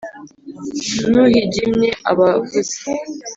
[1.09, 2.77] Nuhigimye aba avuze.